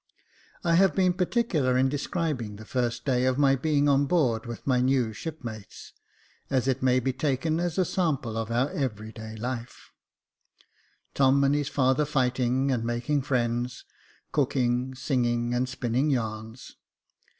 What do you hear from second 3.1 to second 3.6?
of my